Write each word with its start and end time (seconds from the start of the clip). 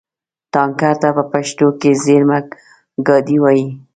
ټانکر 0.53 0.93
ته 1.01 1.09
په 1.17 1.23
پښتو 1.31 1.67
کې 1.79 1.91
زېرمهګاډی 2.03 3.37
وایي. 3.39 3.67